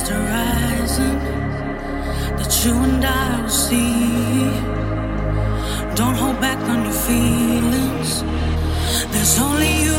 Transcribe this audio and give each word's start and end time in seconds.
close 0.00 0.08
to 0.08 0.14
rising 0.14 1.18
that 2.36 2.64
you 2.64 2.72
and 2.72 3.04
I 3.04 3.42
will 3.42 3.48
see. 3.48 4.50
Don't 5.94 6.14
hold 6.14 6.40
back 6.40 6.58
on 6.68 6.84
your 6.84 6.92
feelings. 6.92 8.22
There's 9.12 9.38
only 9.38 9.82
you. 9.82 9.89